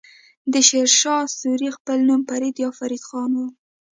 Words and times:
د 0.53 0.53
شير 0.67 0.87
شاه 0.99 1.23
سوری 1.39 1.69
خپل 1.77 1.97
نوم 2.09 2.21
فريد 2.29 2.55
يا 2.63 2.69
فريد 2.79 3.01
خان 3.09 3.31
وه. 3.39 3.47